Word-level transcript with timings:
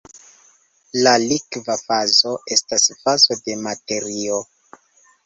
La 1.07 1.11
"likva 1.23 1.75
fazo" 1.81 2.31
estas 2.55 2.87
fazo 3.03 3.39
de 3.43 3.59
materio. 3.67 4.41